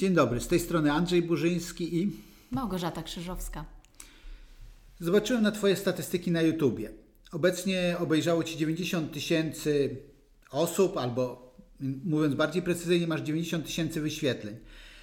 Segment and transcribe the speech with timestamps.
[0.00, 2.12] Dzień dobry, z tej strony Andrzej Burzyński i
[2.50, 3.64] Małgorzata Krzyżowska.
[5.00, 6.90] Zobaczyłem na Twoje statystyki na YouTubie.
[7.32, 9.96] Obecnie obejrzało Ci 90 tysięcy
[10.50, 11.54] osób, albo
[12.04, 14.56] mówiąc bardziej precyzyjnie, masz 90 tysięcy wyświetleń.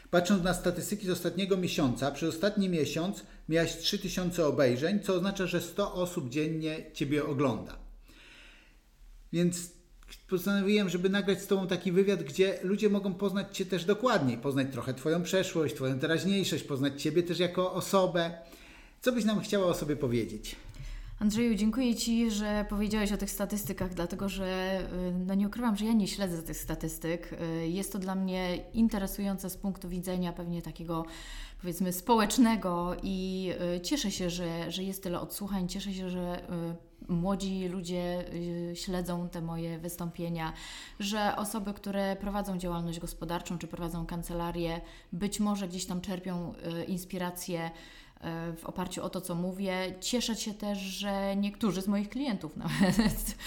[0.09, 5.61] Patrząc na statystyki z ostatniego miesiąca, przez ostatni miesiąc miałeś 3000 obejrzeń, co oznacza, że
[5.61, 7.77] 100 osób dziennie Ciebie ogląda.
[9.33, 9.76] Więc
[10.29, 14.67] postanowiłem, żeby nagrać z Tobą taki wywiad, gdzie ludzie mogą poznać Cię też dokładniej, poznać
[14.71, 18.31] trochę Twoją przeszłość, Twoją teraźniejszość, poznać Ciebie też jako osobę.
[19.01, 20.55] Co byś nam chciała o sobie powiedzieć?
[21.19, 24.79] Andrzeju, dziękuję Ci, że powiedziałeś o tych statystykach, dlatego że
[25.09, 27.33] y, no nie ukrywam, że ja nie śledzę tych statystyk.
[27.63, 31.05] Y, jest to dla mnie interesujące z punktu widzenia pewnie takiego
[31.61, 36.41] powiedzmy społecznego i y, cieszę się, że, że jest tyle odsłuchań, cieszę się, że
[37.07, 38.25] młodzi ludzie
[38.73, 40.53] śledzą te moje wystąpienia,
[40.99, 44.81] że osoby, które prowadzą działalność gospodarczą czy prowadzą kancelarię,
[45.13, 46.53] być może gdzieś tam czerpią
[46.87, 47.71] inspirację
[48.21, 49.95] E, w oparciu o to, co mówię.
[50.01, 53.37] Cieszę się też, że niektórzy z moich klientów nawet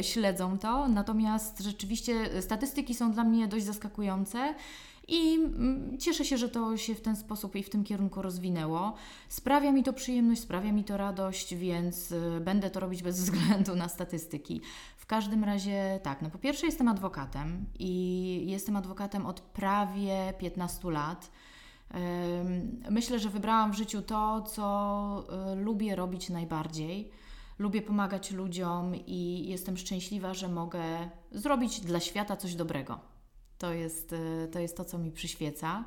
[0.00, 0.88] śledzą to.
[0.88, 4.54] Natomiast rzeczywiście statystyki są dla mnie dość zaskakujące.
[5.08, 8.94] I mm, cieszę się, że to się w ten sposób i w tym kierunku rozwinęło.
[9.28, 13.76] Sprawia mi to przyjemność, sprawia mi to radość, więc y, będę to robić bez względu
[13.76, 14.60] na statystyki.
[14.96, 20.90] W każdym razie tak, no po pierwsze jestem adwokatem i jestem adwokatem od prawie 15
[20.90, 21.30] lat.
[22.90, 27.10] Myślę, że wybrałam w życiu to, co e, lubię robić najbardziej.
[27.58, 33.13] Lubię pomagać ludziom i jestem szczęśliwa, że mogę zrobić dla świata coś dobrego.
[33.58, 35.84] To jest e, to, jest to co mi przyświeca.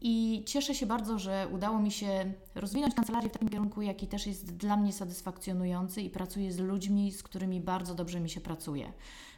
[0.00, 4.26] I cieszę się bardzo, że udało mi się rozwinąć kancelarię w takim kierunku, jaki też
[4.26, 8.92] jest dla mnie satysfakcjonujący i pracuję z ludźmi, z którymi bardzo dobrze mi się pracuje.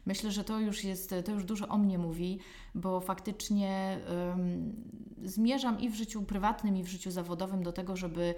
[0.06, 2.38] Myślę, że to już jest, to już dużo o mnie mówi,
[2.74, 4.72] bo faktycznie um,
[5.24, 8.34] zmierzam i w życiu prywatnym, i w życiu zawodowym do tego, żeby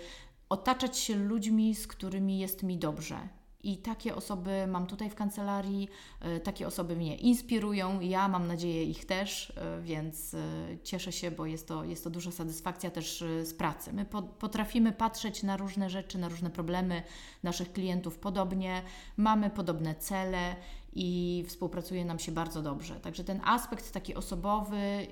[0.48, 3.28] otaczać się ludźmi, z którymi jest mi dobrze
[3.62, 5.88] i takie osoby mam tutaj w kancelarii,
[6.20, 10.38] e, takie osoby mnie inspirują, ja mam nadzieję ich też, e, więc e,
[10.82, 13.92] cieszę się, bo jest to, jest to duża satysfakcja też z pracy.
[13.92, 14.06] My
[14.38, 17.02] potrafimy patrzeć na różne rzeczy, na różne problemy
[17.42, 18.82] naszych klientów podobnie,
[19.16, 20.56] mamy podobne cele
[20.94, 23.00] i współpracuje nam się bardzo dobrze.
[23.00, 25.06] Także ten aspekt taki osobowy,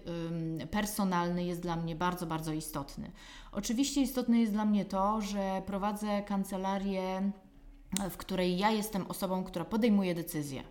[0.71, 3.11] personalny jest dla mnie bardzo, bardzo istotny.
[3.53, 7.33] Oczywiście istotne jest dla mnie to, że prowadzę kancelarię
[8.11, 10.63] w której ja jestem osobą, która podejmuje decyzje.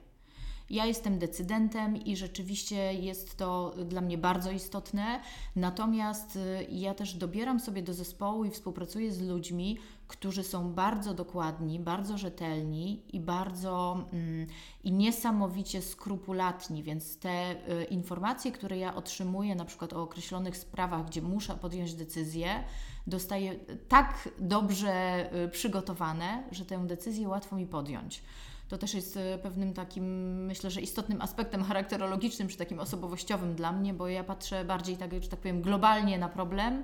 [0.69, 5.21] Ja jestem decydentem i rzeczywiście jest to dla mnie bardzo istotne.
[5.55, 9.77] Natomiast y, ja też dobieram sobie do zespołu i współpracuję z ludźmi,
[10.07, 14.47] którzy są bardzo dokładni, bardzo rzetelni i bardzo mm,
[14.83, 21.05] i niesamowicie skrupulatni, więc te y, informacje, które ja otrzymuję na przykład o określonych sprawach,
[21.05, 22.63] gdzie muszę podjąć decyzję,
[23.09, 23.55] dostaję
[23.87, 28.23] tak dobrze y, przygotowane, że tę decyzję łatwo mi podjąć.
[28.67, 30.05] To też jest y, pewnym takim,
[30.45, 35.23] myślę, że istotnym aspektem charakterologicznym czy takim osobowościowym dla mnie, bo ja patrzę bardziej, tak,
[35.23, 36.83] że tak powiem, globalnie na problem,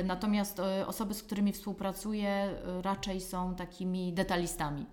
[0.00, 4.86] y, natomiast osoby, z którymi współpracuję, raczej są takimi detalistami.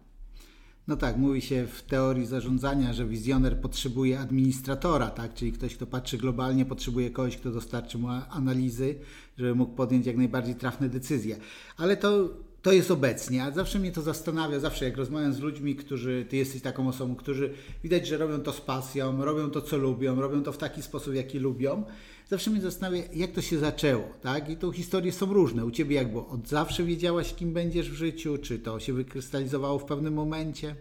[0.87, 5.33] No tak, mówi się w teorii zarządzania, że wizjoner potrzebuje administratora, tak?
[5.33, 8.95] czyli ktoś, kto patrzy globalnie, potrzebuje kogoś, kto dostarczy mu analizy,
[9.37, 11.37] żeby mógł podjąć jak najbardziej trafne decyzje.
[11.77, 12.29] Ale to,
[12.63, 16.37] to jest obecnie, a zawsze mnie to zastanawia, zawsze jak rozmawiam z ludźmi, którzy, ty
[16.37, 17.53] jesteś taką osobą, którzy
[17.83, 21.15] widać, że robią to z pasją, robią to, co lubią, robią to w taki sposób,
[21.15, 21.83] jaki lubią,
[22.29, 24.49] zawsze mnie zastanawia, jak to się zaczęło, tak?
[24.49, 25.65] I tu historie są różne.
[25.65, 26.27] U Ciebie jak było?
[26.27, 28.37] Od zawsze wiedziałaś, kim będziesz w życiu?
[28.37, 30.75] Czy to się wykrystalizowało w pewnym momencie?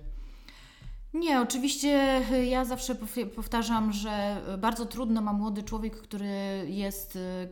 [1.15, 2.95] Nie, oczywiście y, ja zawsze
[3.37, 7.49] powtarzam, że bardzo trudno ma młody człowiek, który jest y,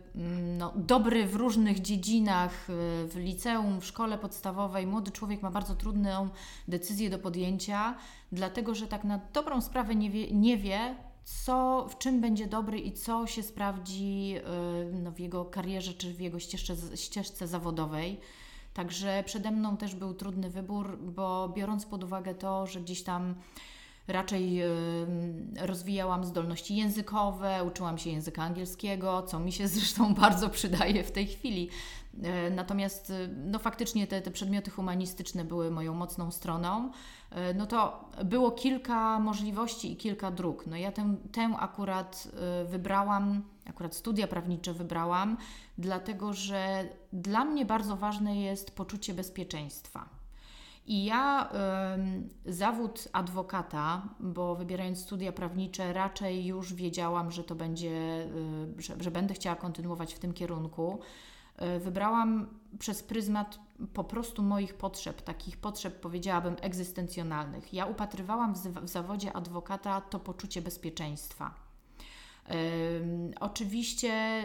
[0.58, 4.86] no, dobry w różnych dziedzinach, y, w liceum, w szkole podstawowej.
[4.86, 6.28] Młody człowiek ma bardzo trudną
[6.68, 7.94] decyzję do podjęcia,
[8.32, 12.78] dlatego że tak na dobrą sprawę nie wie, nie wie co, w czym będzie dobry
[12.78, 14.34] i co się sprawdzi
[14.92, 18.20] no, w jego karierze czy w jego ścieżce, ścieżce zawodowej.
[18.74, 23.34] Także przede mną też był trudny wybór, bo biorąc pod uwagę to, że gdzieś tam
[24.08, 24.62] raczej
[25.60, 31.26] rozwijałam zdolności językowe, uczyłam się języka angielskiego, co mi się zresztą bardzo przydaje w tej
[31.26, 31.70] chwili.
[32.22, 36.90] E, natomiast e, no faktycznie te, te przedmioty humanistyczne były moją mocną stroną.
[37.30, 40.66] E, no to było kilka możliwości i kilka dróg.
[40.66, 42.28] No ja tę, tę akurat
[42.66, 45.36] wybrałam, akurat studia prawnicze wybrałam,
[45.78, 50.20] dlatego że dla mnie bardzo ważne jest poczucie bezpieczeństwa.
[50.86, 51.50] I ja
[52.46, 58.26] y, zawód adwokata, bo wybierając studia prawnicze, raczej już wiedziałam, że to będzie,
[58.78, 60.98] y, że, że będę chciała kontynuować w tym kierunku.
[61.76, 62.46] Y, wybrałam
[62.78, 63.58] przez pryzmat
[63.94, 67.74] po prostu moich potrzeb, takich potrzeb powiedziałabym egzystencjonalnych.
[67.74, 71.69] Ja upatrywałam w, w zawodzie adwokata to poczucie bezpieczeństwa.
[73.40, 74.44] Oczywiście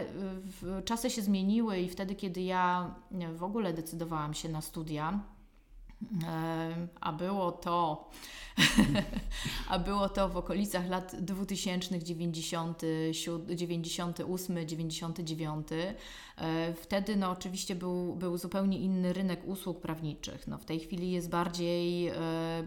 [0.84, 2.94] czasy się zmieniły i wtedy, kiedy ja
[3.36, 5.20] w ogóle decydowałam się na studia,
[7.00, 8.10] a było to,
[9.70, 11.98] a było to w okolicach lat 2000,
[13.56, 15.68] 98, 99.
[16.82, 20.46] Wtedy no oczywiście był, był zupełnie inny rynek usług prawniczych.
[20.46, 22.12] No, w tej chwili jest bardziej,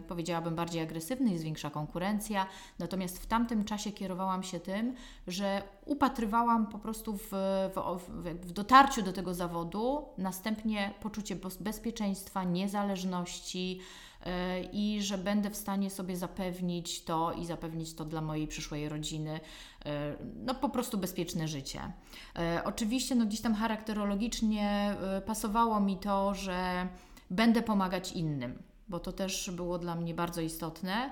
[0.07, 2.47] powiedziałabym, bardziej agresywny, jest większa konkurencja.
[2.79, 4.95] Natomiast w tamtym czasie kierowałam się tym,
[5.27, 7.29] że upatrywałam po prostu w,
[7.75, 13.81] w, w dotarciu do tego zawodu, następnie poczucie bezpieczeństwa, niezależności,
[14.25, 18.89] E, i że będę w stanie sobie zapewnić to i zapewnić to dla mojej przyszłej
[18.89, 19.39] rodziny,
[19.85, 21.91] e, no po prostu bezpieczne życie.
[22.35, 24.95] E, oczywiście no gdzieś tam charakterologicznie
[25.25, 26.87] pasowało mi to, że
[27.29, 31.11] będę pomagać innym, bo to też było dla mnie bardzo istotne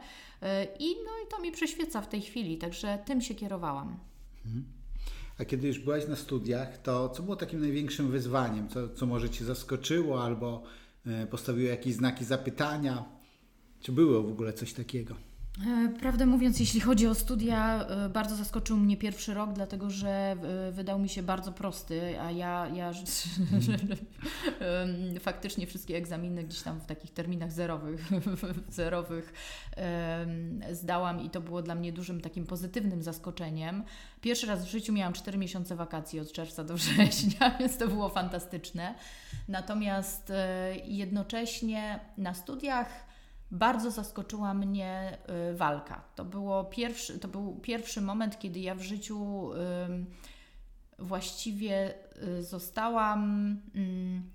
[0.79, 3.99] i no i to mi przyświeca w tej chwili, także tym się kierowałam.
[4.47, 4.65] Mhm.
[5.39, 8.69] A kiedy już byłaś na studiach, to co było takim największym wyzwaniem?
[8.69, 10.63] Co, co może Cię zaskoczyło albo
[11.07, 13.05] E, postawiły jakieś znaki zapytania.
[13.79, 15.15] Czy było w ogóle coś takiego?
[15.65, 20.35] E, prawdę mówiąc, jeśli chodzi o studia, e, bardzo zaskoczył mnie pierwszy rok, dlatego że
[20.71, 22.91] wydał mi się bardzo prosty, a ja, ja
[25.19, 28.09] faktycznie wszystkie egzaminy gdzieś tam w takich terminach zerowych,
[28.69, 29.33] zerowych
[30.71, 33.83] zdałam i to było dla mnie dużym takim pozytywnym zaskoczeniem.
[34.21, 38.09] Pierwszy raz w życiu miałam 4 miesiące wakacji od czerwca do września, więc to było
[38.09, 38.95] fantastyczne.
[39.47, 43.06] Natomiast e, jednocześnie na studiach
[43.51, 45.17] bardzo zaskoczyła mnie
[45.51, 46.03] y, walka.
[46.15, 49.49] To, było pierwszy, to był pierwszy moment, kiedy ja w życiu
[50.99, 53.61] właściwie y, zostałam,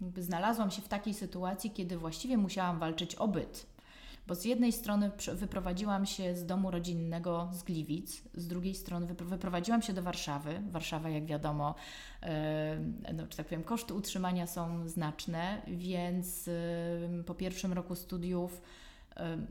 [0.01, 3.67] jakby znalazłam się w takiej sytuacji, kiedy właściwie musiałam walczyć o byt.
[4.27, 9.83] Bo z jednej strony wyprowadziłam się z domu rodzinnego z Gliwic, z drugiej strony wyprowadziłam
[9.83, 10.63] się do Warszawy.
[10.71, 11.75] Warszawa, jak wiadomo,
[13.15, 16.51] no, czy tak powiem, koszty utrzymania są znaczne, więc
[17.27, 18.63] po pierwszym roku studiów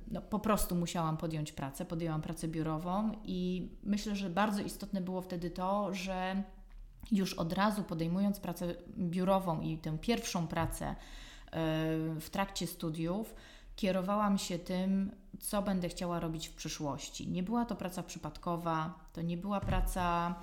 [0.07, 5.21] no, po prostu musiałam podjąć pracę, podjęłam pracę biurową i myślę, że bardzo istotne było
[5.21, 6.43] wtedy to, że
[7.11, 10.95] już od razu podejmując pracę biurową i tę pierwszą pracę
[12.19, 13.35] w trakcie studiów,
[13.75, 17.27] kierowałam się tym, co będę chciała robić w przyszłości.
[17.27, 20.35] Nie była to praca przypadkowa, to nie była praca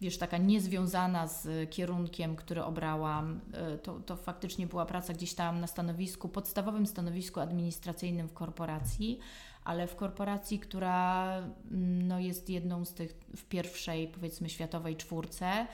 [0.00, 3.40] wiesz, taka niezwiązana z kierunkiem, który obrałam.
[3.52, 9.18] E, to, to faktycznie była praca gdzieś tam na stanowisku, podstawowym stanowisku administracyjnym w korporacji,
[9.64, 11.26] ale w korporacji, która
[11.70, 15.66] mm, no, jest jedną z tych w pierwszej, powiedzmy, światowej czwórce.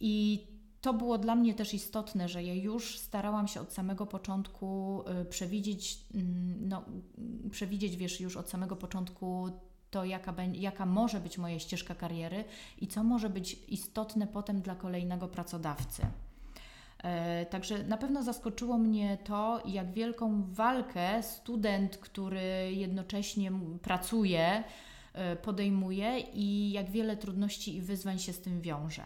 [0.00, 0.46] I
[0.80, 5.24] to było dla mnie też istotne, że ja już starałam się od samego początku e,
[5.24, 6.84] przewidzieć, mm, no,
[7.50, 9.50] przewidzieć, wiesz, już od samego początku
[9.90, 12.44] to, jaka, jaka może być moja ścieżka kariery
[12.78, 16.02] i co może być istotne potem dla kolejnego pracodawcy.
[17.02, 23.52] E, także na pewno zaskoczyło mnie to, jak wielką walkę student, który jednocześnie
[23.82, 24.64] pracuje,
[25.12, 29.04] e, podejmuje i jak wiele trudności i wyzwań się z tym wiąże.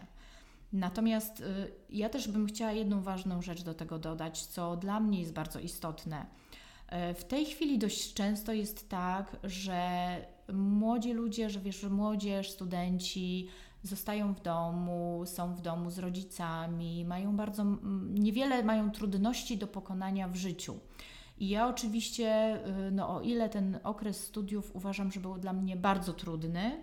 [0.73, 1.45] Natomiast e,
[1.89, 5.59] ja też bym chciała jedną ważną rzecz do tego dodać, co dla mnie jest bardzo
[5.59, 6.25] istotne.
[7.15, 10.17] W tej chwili dość często jest tak, że
[10.53, 13.47] młodzi ludzie, że wiesz, że młodzież, studenci
[13.83, 17.65] zostają w domu, są w domu z rodzicami, mają bardzo
[18.09, 20.79] niewiele mają trudności do pokonania w życiu.
[21.37, 25.75] I ja oczywiście, y, no o ile ten okres studiów uważam, że był dla mnie
[25.75, 26.77] bardzo trudny,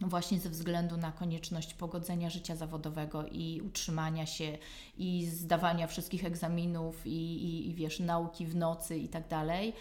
[0.00, 4.58] właśnie ze względu na konieczność pogodzenia życia zawodowego i utrzymania się
[4.98, 9.72] i zdawania wszystkich egzaminów i, i, i wiesz, nauki w nocy i tak dalej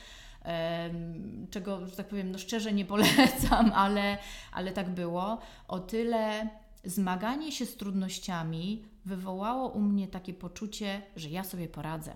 [1.49, 4.17] czego, że tak powiem, no szczerze nie polecam, ale,
[4.51, 5.39] ale tak było.
[5.67, 6.49] O tyle
[6.83, 12.13] zmaganie się z trudnościami wywołało u mnie takie poczucie, że ja sobie poradzę.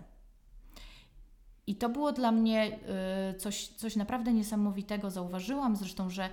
[1.68, 2.80] I to było dla mnie
[3.32, 5.12] y, coś, coś naprawdę niesamowitego.
[5.12, 6.30] Zauważyłam zresztą, że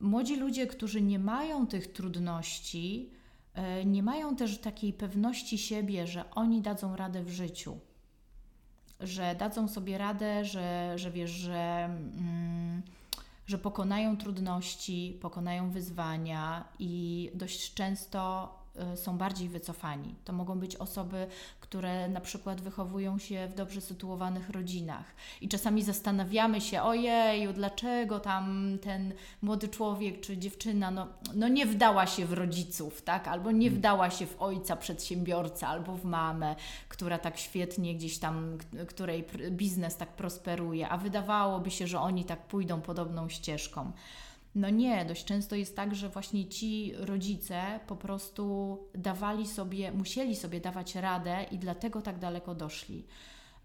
[0.00, 3.10] młodzi ludzie, którzy nie mają tych trudności,
[3.80, 7.78] y, nie mają też takiej pewności siebie, że oni dadzą radę w życiu
[9.00, 12.82] że dadzą sobie radę, że, że wiesz, że, mm,
[13.46, 18.48] że pokonają trudności, pokonają wyzwania i dość często
[18.94, 20.14] są bardziej wycofani.
[20.24, 21.26] To mogą być osoby,
[21.60, 25.04] które na przykład wychowują się w dobrze sytuowanych rodzinach
[25.40, 31.66] i czasami zastanawiamy się, ojeju, dlaczego tam ten młody człowiek czy dziewczyna no, no nie
[31.66, 33.28] wdała się w rodziców, tak?
[33.28, 33.78] Albo nie hmm.
[33.78, 36.56] wdała się w ojca przedsiębiorcę, albo w mamę,
[36.88, 38.58] która tak świetnie gdzieś tam,
[38.88, 43.92] której biznes tak prosperuje, a wydawałoby się, że oni tak pójdą podobną ścieżką.
[44.58, 50.36] No nie, dość często jest tak, że właśnie ci rodzice po prostu dawali sobie, musieli
[50.36, 53.04] sobie dawać radę i dlatego tak daleko doszli.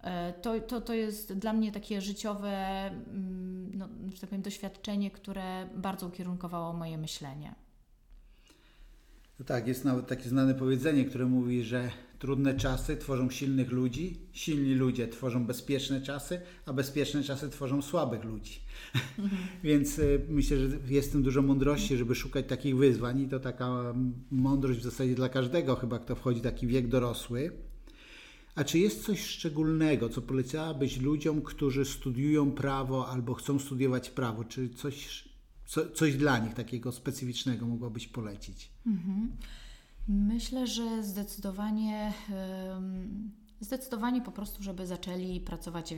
[0.02, 5.10] E, to, to, to jest dla mnie takie życiowe, mm, no, że tak powiem, doświadczenie,
[5.10, 7.54] które bardzo ukierunkowało moje myślenie.
[9.38, 14.18] No tak, jest nawet takie znane powiedzenie, które mówi, że trudne czasy tworzą silnych ludzi,
[14.32, 18.60] silni ludzie tworzą bezpieczne czasy, a bezpieczne czasy tworzą słabych ludzi.
[19.64, 23.40] Więc y, myślę, że jest w tym dużo mądrości, żeby szukać takich wyzwań i to
[23.40, 23.94] taka
[24.30, 27.52] mądrość w zasadzie dla każdego, chyba kto wchodzi w taki wiek dorosły.
[28.54, 34.44] A czy jest coś szczególnego, co polecałabyś ludziom, którzy studiują prawo albo chcą studiować prawo?
[34.44, 35.28] Czy coś,
[35.66, 38.70] co, coś dla nich takiego specyficznego mogłabyś polecić?
[38.86, 39.36] Mhm.
[40.08, 42.12] Myślę, że zdecydowanie.
[43.60, 45.94] Zdecydowanie po prostu, żeby zaczęli pracować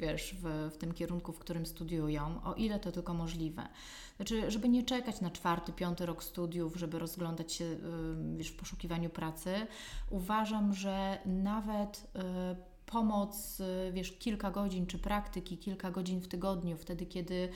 [0.00, 3.68] wiesz, w, w tym kierunku, w którym studiują, o ile to tylko możliwe.
[4.16, 7.76] Znaczy, żeby nie czekać na czwarty, piąty rok studiów, żeby rozglądać się
[8.36, 9.54] wiesz, w poszukiwaniu pracy,
[10.10, 16.76] uważam, że nawet y, pomoc, y, wiesz, kilka godzin, czy praktyki, kilka godzin w tygodniu,
[16.76, 17.48] wtedy kiedy, y,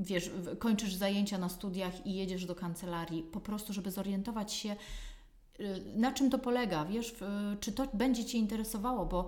[0.00, 4.76] wiesz, kończysz zajęcia na studiach i jedziesz do kancelarii, po prostu, żeby zorientować się,
[5.60, 7.14] y, na czym to polega, wiesz,
[7.60, 9.26] czy to będzie Cię interesowało, bo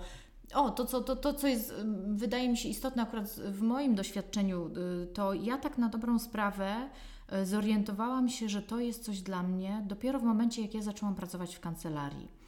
[0.54, 1.74] o, to co, to, to, co jest,
[2.06, 4.70] wydaje mi się istotne akurat w moim doświadczeniu,
[5.14, 6.88] to ja tak na dobrą sprawę
[7.44, 11.56] zorientowałam się, że to jest coś dla mnie dopiero w momencie, jak ja zaczęłam pracować
[11.56, 12.41] w kancelarii.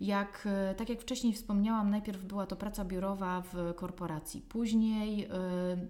[0.00, 4.40] Jak, e, tak jak wcześniej wspomniałam, najpierw była to praca biurowa w korporacji.
[4.40, 5.28] Później e,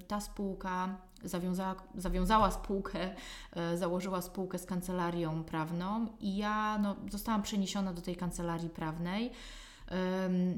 [0.07, 3.15] ta spółka zawiązała, zawiązała spółkę,
[3.53, 9.31] e, założyła spółkę z kancelarią prawną i ja no, zostałam przeniesiona do tej kancelarii prawnej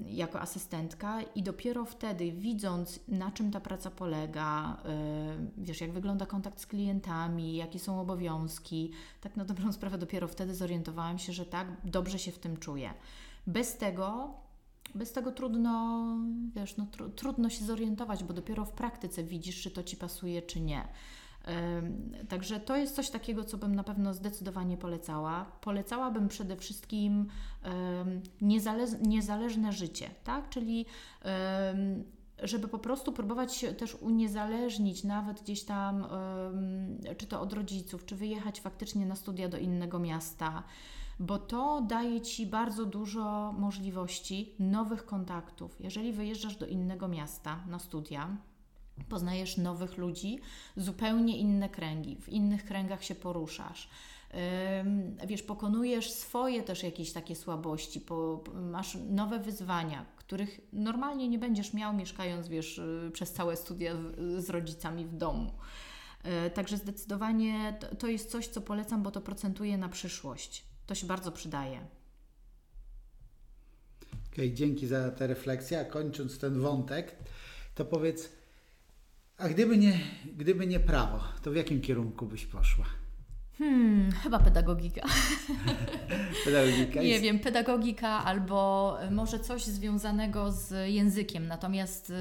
[0.07, 4.77] jako asystentka i dopiero wtedy, widząc na czym ta praca polega,
[5.59, 8.91] wiesz, jak wygląda kontakt z klientami, jakie są obowiązki,
[9.21, 12.95] tak na dobrą sprawę dopiero wtedy zorientowałam się, że tak, dobrze się w tym czuję.
[13.47, 14.35] Bez tego,
[14.95, 16.05] bez tego trudno,
[16.55, 20.43] wiesz, no, tr trudno się zorientować, bo dopiero w praktyce widzisz, czy to Ci pasuje,
[20.43, 20.89] czy nie.
[22.29, 25.45] Także to jest coś takiego, co bym na pewno zdecydowanie polecała.
[25.61, 27.27] Polecałabym przede wszystkim
[28.41, 30.49] niezale niezależne życie, tak?
[30.49, 30.87] Czyli
[32.43, 36.07] żeby po prostu próbować się też uniezależnić, nawet gdzieś tam,
[37.19, 40.63] czy to od rodziców, czy wyjechać faktycznie na studia do innego miasta
[41.21, 45.77] bo to daje Ci bardzo dużo możliwości nowych kontaktów.
[45.81, 48.37] Jeżeli wyjeżdżasz do innego miasta na studia,
[49.09, 50.39] poznajesz nowych ludzi,
[50.77, 53.91] zupełnie inne kręgi, w innych kręgach się poruszasz.
[55.27, 58.05] Wiesz, pokonujesz swoje też jakieś takie słabości,
[58.55, 63.95] masz nowe wyzwania, których normalnie nie będziesz miał mieszkając, wiesz, y, przez całe studia
[64.39, 65.51] z rodzicami w domu.
[66.23, 70.70] E, także zdecydowanie to jest coś, co polecam, bo to procentuje na przyszłość.
[70.91, 71.81] To się bardzo przydaje.
[74.33, 75.81] Okej, okay, dzięki za tę refleksję.
[75.81, 77.17] A kończąc ten wątek,
[77.75, 78.33] to powiedz,
[79.37, 80.01] a gdyby nie,
[80.37, 82.85] gdyby nie prawo, to w jakim kierunku byś poszła?
[83.59, 85.03] Hmm, chyba pedagogika.
[86.45, 87.03] pedagogika?
[87.03, 91.47] Nie wiem, pedagogika albo może coś związanego z językiem.
[91.47, 92.15] Natomiast y,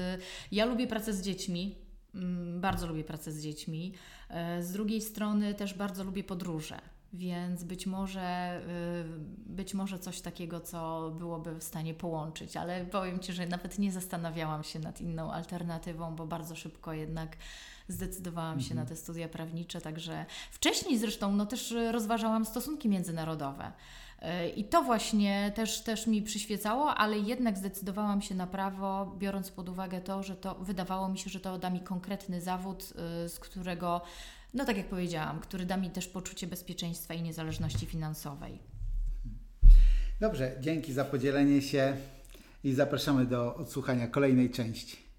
[0.52, 1.78] ja lubię pracę z dziećmi,
[2.14, 3.94] mm, bardzo lubię pracę z dziećmi.
[4.28, 6.80] E, z drugiej strony też bardzo lubię podróże.
[7.12, 13.20] Więc być może, y, być może coś takiego, co byłoby w stanie połączyć, ale powiem
[13.20, 17.36] Ci, że nawet nie zastanawiałam się nad inną alternatywą, bo bardzo szybko jednak
[17.88, 18.68] zdecydowałam mhm.
[18.68, 23.72] się na te studia prawnicze, także wcześniej zresztą no, też rozważałam stosunki międzynarodowe.
[24.22, 29.50] Y, I to właśnie też, też mi przyświecało, ale jednak zdecydowałam się na prawo, biorąc
[29.50, 32.92] pod uwagę to, że to wydawało mi się, że to da mi konkretny zawód,
[33.24, 34.00] y, z którego
[34.54, 38.58] no tak jak powiedziałam, który da mi też poczucie bezpieczeństwa i niezależności finansowej.
[40.20, 41.96] Dobrze, dzięki za podzielenie się
[42.64, 45.09] i zapraszamy do odsłuchania kolejnej części.